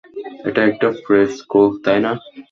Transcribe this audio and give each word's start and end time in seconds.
এটা 0.47 0.61
একটা 0.63 0.87
ফ্রেস্কো, 1.03 1.61
তাই 1.83 1.99
না? 1.99 2.11